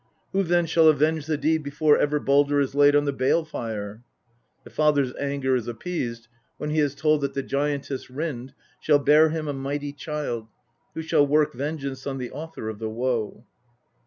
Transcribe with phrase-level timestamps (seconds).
[0.31, 4.01] Who then shall avenge the deed before ever Baldr is laid on the bale fire?
[4.63, 6.27] The father's anger is appeased
[6.57, 10.47] when he is told that the giantess Rind shall bear him a mighty child,
[10.95, 13.45] who shall work vengeance on the author of the Woe.